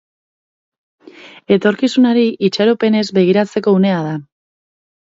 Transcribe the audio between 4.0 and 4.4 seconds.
da.